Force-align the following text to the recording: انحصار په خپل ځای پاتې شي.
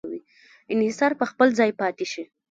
انحصار 0.73 1.11
په 1.19 1.25
خپل 1.31 1.47
ځای 1.59 1.71
پاتې 1.81 2.05
شي. 2.11 2.23